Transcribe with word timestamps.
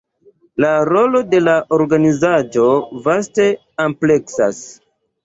La 0.63 0.69
rolo 0.87 1.19
de 1.33 1.41
la 1.47 1.53
organizaĵo 1.77 2.65
vaste 3.09 3.47
ampleksas. 3.85 4.65